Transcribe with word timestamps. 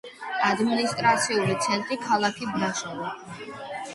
ადმინისტრაციული 0.45 1.57
ცენტრი 1.67 1.99
ქალაქი 2.07 2.49
ბრაშოვი. 2.57 3.13